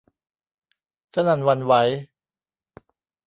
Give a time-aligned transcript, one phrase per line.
[1.13, 1.73] สนั่นหวั่นไหว